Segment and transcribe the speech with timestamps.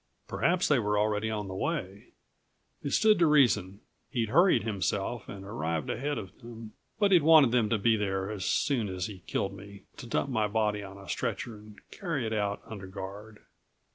[0.27, 2.07] Perhaps they were already on the way.
[2.81, 3.81] It stood to reason.
[4.09, 8.31] He'd hurried himself and arrived ahead of them, but he'd want them to be there
[8.31, 12.25] as soon as he killed me, to dump my body on a stretcher and carry
[12.25, 13.43] it out under guard.